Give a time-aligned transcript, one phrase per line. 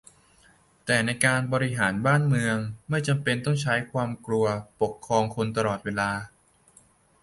[0.85, 2.57] แต่ในการบริหารบ้านเมือง
[2.89, 4.45] ไม่จำเป็นใช้ความกลัว
[4.81, 6.11] ปกครองคนตลอดเวลา